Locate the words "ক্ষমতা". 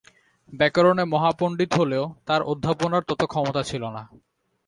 3.31-3.61